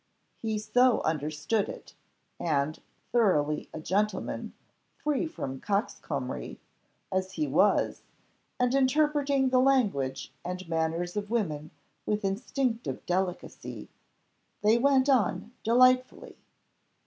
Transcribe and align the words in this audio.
He 0.41 0.57
so 0.57 1.01
understood 1.03 1.69
it, 1.69 1.93
and, 2.39 2.81
thoroughly 3.11 3.69
a 3.71 3.79
gentleman, 3.79 4.53
free 4.95 5.27
from 5.27 5.59
coxcombry, 5.61 6.57
as 7.11 7.33
he 7.33 7.45
was, 7.45 8.01
and 8.59 8.73
interpreting 8.73 9.49
the 9.49 9.59
language 9.59 10.33
and 10.43 10.67
manners 10.67 11.15
of 11.15 11.29
women 11.29 11.69
with 12.07 12.25
instinctive 12.25 13.05
delicacy, 13.05 13.89
they 14.63 14.79
went 14.79 15.07
on 15.07 15.51
delightfully. 15.61 16.39